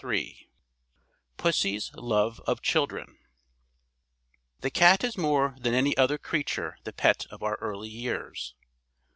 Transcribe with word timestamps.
_]PUSSY'S 1.37 1.91
LOVE 1.93 2.39
OF 2.47 2.61
CHILDREN. 2.63 3.19
The 4.61 4.71
cat 4.71 5.03
is 5.03 5.15
more 5.15 5.55
than 5.59 5.75
any 5.75 5.95
other 5.95 6.17
creature 6.17 6.79
the 6.85 6.91
pet 6.91 7.27
of 7.29 7.43
our 7.43 7.53
early 7.57 7.89
years. 7.89 8.55